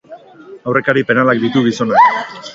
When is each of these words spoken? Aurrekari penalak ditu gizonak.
Aurrekari 0.71 1.03
penalak 1.11 1.43
ditu 1.45 1.65
gizonak. 1.69 2.21